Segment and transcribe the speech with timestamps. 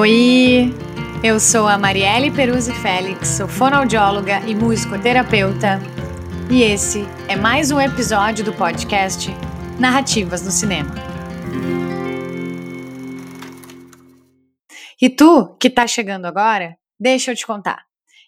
[0.00, 0.72] Oi,
[1.24, 5.80] eu sou a Marielle Peruzzi Félix, sou fonoaudióloga e musicoterapeuta,
[6.48, 9.28] e esse é mais um episódio do podcast
[9.76, 10.94] Narrativas no Cinema.
[15.02, 17.82] E tu, que tá chegando agora, deixa eu te contar.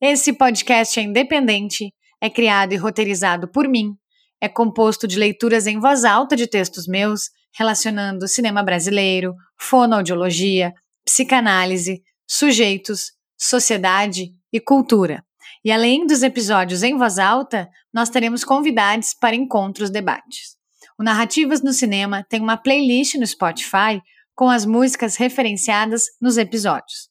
[0.00, 3.96] Esse podcast é independente, é criado e roteirizado por mim,
[4.40, 7.22] é composto de leituras em voz alta de textos meus,
[7.58, 10.72] relacionando cinema brasileiro, fonoaudiologia,
[11.06, 15.24] psicanálise, sujeitos, sociedade e cultura.
[15.64, 20.56] E além dos episódios em voz alta, nós teremos convidados para encontros debates.
[20.98, 24.02] O Narrativas no Cinema tem uma playlist no Spotify
[24.34, 27.08] com as músicas referenciadas nos episódios.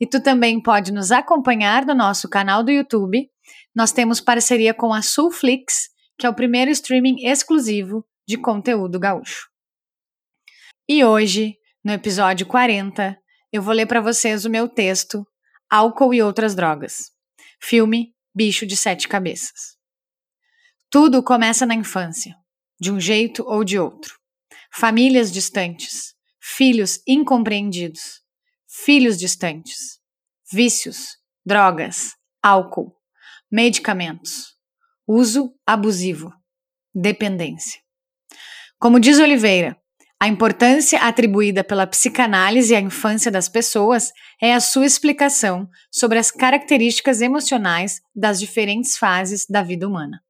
[0.00, 3.28] E tu também pode nos acompanhar no nosso canal do YouTube.
[3.74, 5.88] Nós temos parceria com a Sulflix,
[6.18, 9.48] que é o primeiro streaming exclusivo de conteúdo gaúcho.
[10.88, 13.19] E hoje, no episódio 40,
[13.52, 15.26] eu vou ler para vocês o meu texto
[15.68, 17.10] Álcool e Outras Drogas.
[17.60, 19.76] Filme Bicho de Sete Cabeças.
[20.88, 22.34] Tudo começa na infância,
[22.80, 24.18] de um jeito ou de outro.
[24.72, 28.22] Famílias distantes, filhos incompreendidos,
[28.68, 29.98] filhos distantes,
[30.52, 32.96] vícios, drogas, álcool,
[33.50, 34.56] medicamentos,
[35.06, 36.32] uso abusivo,
[36.94, 37.80] dependência.
[38.78, 39.79] Como diz Oliveira,
[40.22, 46.30] a importância atribuída pela psicanálise à infância das pessoas é a sua explicação sobre as
[46.30, 50.20] características emocionais das diferentes fases da vida humana.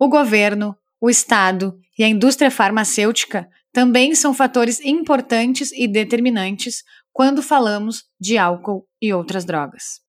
[0.00, 7.40] O governo, o Estado e a indústria farmacêutica também são fatores importantes e determinantes quando
[7.40, 10.00] falamos de álcool e outras drogas.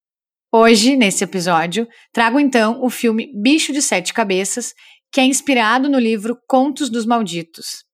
[0.51, 4.73] Hoje, nesse episódio, trago então o filme Bicho de Sete Cabeças,
[5.11, 7.84] que é inspirado no livro Contos dos Malditos,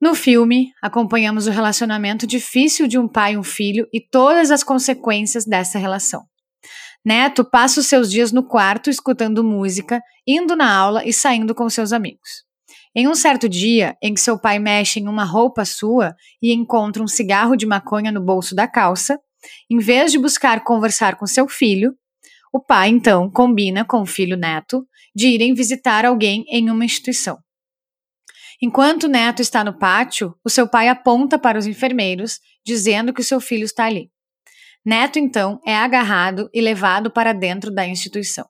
[0.00, 4.62] no filme, acompanhamos o relacionamento difícil de um pai e um filho e todas as
[4.62, 6.22] consequências dessa relação.
[7.04, 11.68] Neto passa os seus dias no quarto escutando música, indo na aula e saindo com
[11.68, 12.44] seus amigos.
[12.94, 17.02] Em um certo dia, em que seu pai mexe em uma roupa sua e encontra
[17.02, 19.18] um cigarro de maconha no bolso da calça,
[19.70, 21.94] em vez de buscar conversar com seu filho,
[22.52, 27.38] o pai então combina com o filho Neto de irem visitar alguém em uma instituição.
[28.60, 33.20] Enquanto o neto está no pátio, o seu pai aponta para os enfermeiros, dizendo que
[33.20, 34.10] o seu filho está ali.
[34.84, 38.48] Neto, então, é agarrado e levado para dentro da instituição.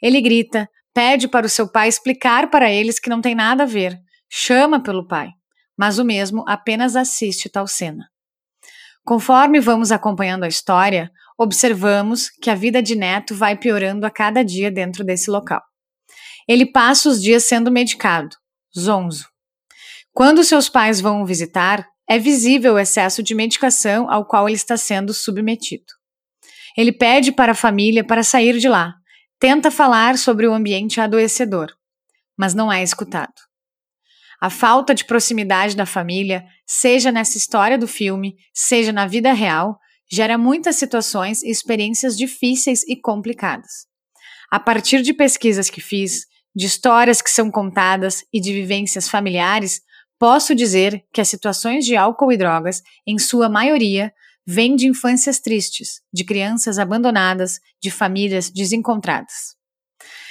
[0.00, 3.66] Ele grita, pede para o seu pai explicar para eles que não tem nada a
[3.66, 3.98] ver,
[4.28, 5.30] chama pelo pai,
[5.76, 8.08] mas o mesmo apenas assiste tal cena.
[9.04, 14.42] Conforme vamos acompanhando a história, observamos que a vida de Neto vai piorando a cada
[14.42, 15.62] dia dentro desse local.
[16.48, 18.36] Ele passa os dias sendo medicado,
[18.78, 19.28] zonzo.
[20.12, 24.56] Quando seus pais vão o visitar, é visível o excesso de medicação ao qual ele
[24.56, 25.92] está sendo submetido.
[26.76, 28.94] Ele pede para a família para sair de lá,
[29.38, 31.72] tenta falar sobre o ambiente adoecedor,
[32.36, 33.34] mas não é escutado.
[34.40, 39.78] A falta de proximidade da família, seja nessa história do filme, seja na vida real,
[40.10, 43.86] gera muitas situações e experiências difíceis e complicadas.
[44.50, 46.26] A partir de pesquisas que fiz,
[46.56, 49.82] de histórias que são contadas e de vivências familiares,
[50.18, 54.10] posso dizer que as situações de álcool e drogas, em sua maioria,
[54.46, 59.54] vêm de infâncias tristes, de crianças abandonadas, de famílias desencontradas.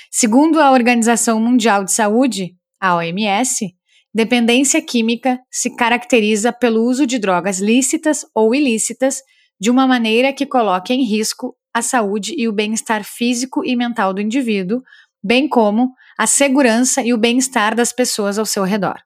[0.09, 3.75] Segundo a Organização Mundial de Saúde, a OMS,
[4.11, 9.21] dependência química se caracteriza pelo uso de drogas lícitas ou ilícitas
[9.59, 14.13] de uma maneira que coloque em risco a saúde e o bem-estar físico e mental
[14.13, 14.81] do indivíduo,
[15.25, 18.99] bem como a segurança e o bem-estar das pessoas ao seu redor.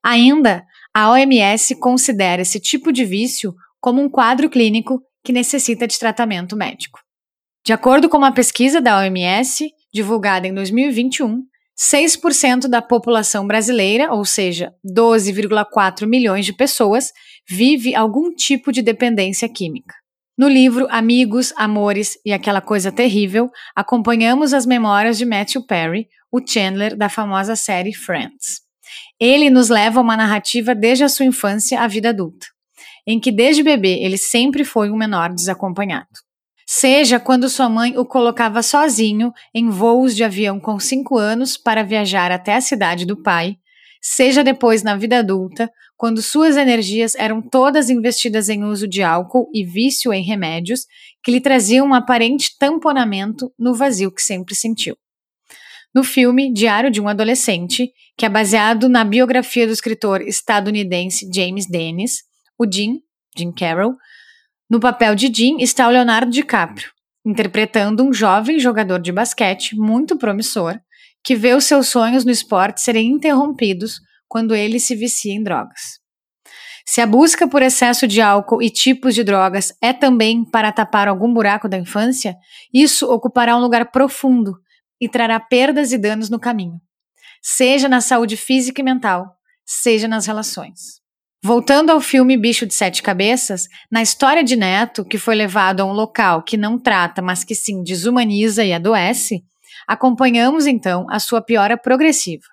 [0.00, 0.64] Ainda,
[0.94, 6.56] a OMS considera esse tipo de vício como um quadro clínico que necessita de tratamento
[6.56, 7.00] médico.
[7.66, 11.42] De acordo com uma pesquisa da OMS, divulgada em 2021,
[11.76, 17.12] 6% da população brasileira, ou seja, 12,4 milhões de pessoas,
[17.48, 20.01] vive algum tipo de dependência química.
[20.36, 26.40] No livro Amigos, Amores e Aquela Coisa Terrível, acompanhamos as memórias de Matthew Perry, o
[26.44, 28.62] Chandler da famosa série Friends.
[29.20, 32.46] Ele nos leva a uma narrativa desde a sua infância à vida adulta,
[33.06, 36.08] em que desde bebê ele sempre foi um menor desacompanhado.
[36.66, 41.84] Seja quando sua mãe o colocava sozinho em voos de avião com cinco anos para
[41.84, 43.58] viajar até a cidade do pai,
[44.02, 49.48] seja depois na vida adulta, quando suas energias eram todas investidas em uso de álcool
[49.54, 50.86] e vício em remédios
[51.22, 54.96] que lhe traziam um aparente tamponamento no vazio que sempre sentiu.
[55.94, 61.66] No filme Diário de um Adolescente, que é baseado na biografia do escritor estadunidense James
[61.66, 62.24] Dennis,
[62.58, 63.00] o Jim,
[63.36, 63.94] Jim Carroll,
[64.68, 66.90] No papel de Jim está o Leonardo DiCaprio,
[67.24, 70.80] interpretando um jovem jogador de basquete muito promissor
[71.24, 76.00] que vê os seus sonhos no esporte serem interrompidos quando ele se vicia em drogas.
[76.84, 81.06] Se a busca por excesso de álcool e tipos de drogas é também para tapar
[81.06, 82.36] algum buraco da infância,
[82.72, 84.54] isso ocupará um lugar profundo
[85.00, 86.80] e trará perdas e danos no caminho,
[87.40, 89.26] seja na saúde física e mental,
[89.64, 91.02] seja nas relações.
[91.44, 95.84] Voltando ao filme Bicho de Sete Cabeças, na história de Neto, que foi levado a
[95.84, 99.42] um local que não trata, mas que sim desumaniza e adoece,
[99.86, 102.44] acompanhamos então a sua piora progressiva.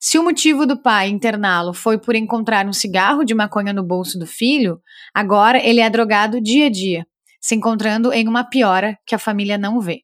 [0.00, 4.18] Se o motivo do pai interná-lo foi por encontrar um cigarro de maconha no bolso
[4.18, 4.80] do filho,
[5.12, 7.06] agora ele é drogado dia a dia,
[7.40, 10.02] se encontrando em uma piora que a família não vê.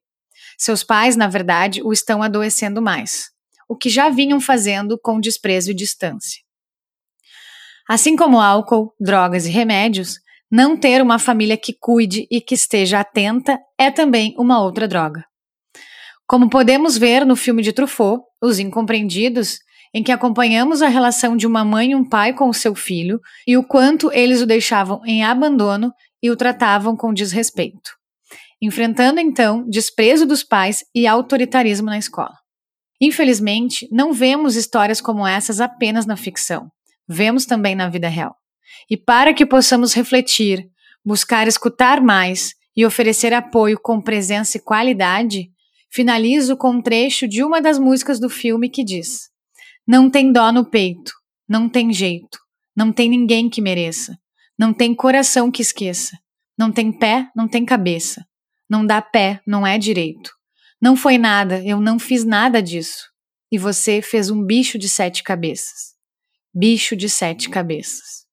[0.58, 3.31] Seus pais, na verdade, o estão adoecendo mais,
[3.69, 6.43] o que já vinham fazendo com desprezo e distância.
[7.88, 10.19] Assim como álcool, drogas e remédios,
[10.50, 15.25] não ter uma família que cuide e que esteja atenta é também uma outra droga.
[16.26, 19.58] Como podemos ver no filme de Truffaut, Os Incompreendidos,
[19.92, 23.20] em que acompanhamos a relação de uma mãe e um pai com o seu filho
[23.46, 25.92] e o quanto eles o deixavam em abandono
[26.22, 27.90] e o tratavam com desrespeito.
[28.60, 32.34] Enfrentando então desprezo dos pais e autoritarismo na escola.
[33.00, 36.70] Infelizmente, não vemos histórias como essas apenas na ficção,
[37.06, 38.34] vemos também na vida real.
[38.90, 40.66] E para que possamos refletir,
[41.04, 45.50] buscar escutar mais e oferecer apoio com presença e qualidade,
[45.94, 49.31] finalizo com um trecho de uma das músicas do filme que diz:
[49.87, 51.12] não tem dó no peito,
[51.49, 52.38] não tem jeito,
[52.76, 54.19] não tem ninguém que mereça,
[54.58, 56.19] não tem coração que esqueça,
[56.58, 58.26] não tem pé, não tem cabeça,
[58.69, 60.32] não dá pé, não é direito.
[60.81, 63.08] Não foi nada, eu não fiz nada disso.
[63.50, 65.94] E você fez um bicho de sete cabeças.
[66.52, 68.26] Bicho de sete cabeças.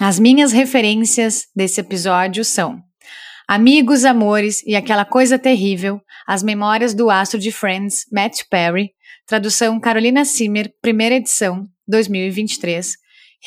[0.00, 2.82] As minhas referências desse episódio são
[3.54, 8.92] Amigos, Amores e Aquela Coisa Terrível, As Memórias do Astro de Friends, Matt Perry,
[9.26, 12.96] Tradução Carolina Simer, primeira edição, 2023,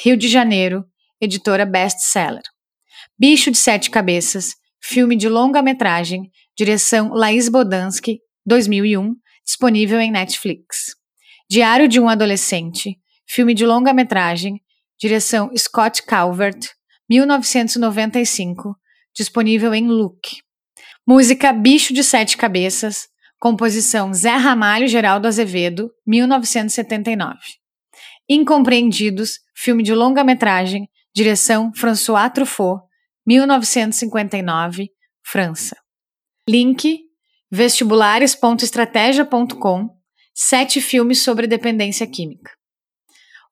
[0.04, 0.86] Rio de Janeiro,
[1.20, 2.44] editora Best Seller.
[3.18, 10.94] Bicho de Sete Cabeças, filme de longa-metragem, direção Laís Bodansky, 2001, disponível em Netflix.
[11.50, 12.96] Diário de um Adolescente,
[13.28, 14.62] filme de longa-metragem,
[15.00, 16.60] direção Scott Calvert,
[17.10, 18.76] 1995,
[19.16, 20.42] disponível em Look.
[21.08, 23.08] Música Bicho de Sete Cabeças,
[23.40, 27.40] Composição Zé Ramalho Geraldo Azevedo, 1979.
[28.28, 32.84] Incompreendidos, filme de longa-metragem, direção François Truffaut,
[33.26, 34.90] 1959,
[35.24, 35.78] França.
[36.48, 37.06] Link
[37.50, 39.96] vestibulares.estratégia.com
[40.38, 42.52] Sete filmes sobre dependência química.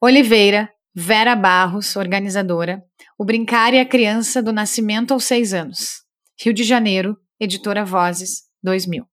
[0.02, 2.84] Oliveira, Vera Barros, organizadora.
[3.24, 6.02] O Brincar e a Criança do Nascimento aos Seis Anos.
[6.38, 9.06] Rio de Janeiro, editora Vozes, 2000.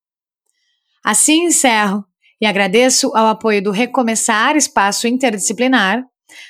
[1.05, 2.05] Assim encerro
[2.41, 6.03] e agradeço ao apoio do Recomeçar Espaço Interdisciplinar,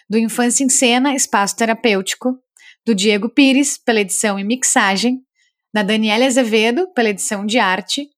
[0.09, 2.35] do Infância em Cena Espaço Terapêutico,
[2.87, 5.19] do Diego Pires pela edição e mixagem,
[5.71, 8.09] da Daniela Azevedo pela edição de arte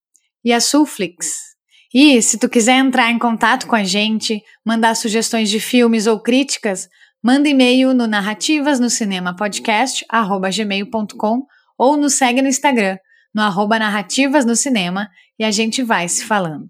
[0.45, 1.33] e a Sulflix.
[1.93, 6.21] E se tu quiser entrar em contato com a gente, mandar sugestões de filmes ou
[6.21, 6.89] críticas,
[7.23, 10.05] manda e-mail no narrativas no cinema podcast
[10.51, 11.47] gmail.com
[11.79, 12.99] ou nos segue no Instagram
[13.35, 16.69] no arroba narrativas no cinema e a gente vai se falando.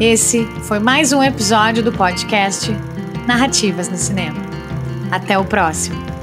[0.00, 2.70] Esse foi mais um episódio do podcast
[3.26, 4.38] Narrativas no Cinema.
[5.10, 6.17] Até o próximo!